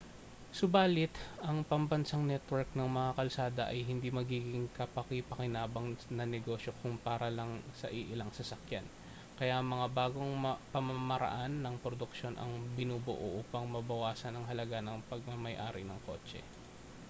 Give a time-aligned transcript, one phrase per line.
[0.59, 1.13] subali't
[1.47, 7.51] ang pambansang network ng mga kalsada ay hindi magiging kapaki-pakinabang na negosyo kung para lang
[7.79, 8.85] sa iilang sasakyan
[9.39, 10.33] kaya mga bagong
[10.73, 16.41] pamamaraan ng produksyon ang binubuo upang mabawasan ang halaga ng pagmamay-ari ng kotse